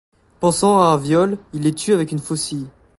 Pensant 0.39 0.79
à 0.79 0.85
un 0.87 0.97
viol, 0.97 1.37
il 1.53 1.61
les 1.61 1.75
tue 1.75 1.93
avec 1.93 2.11
une 2.11 2.17
faucille. 2.17 2.65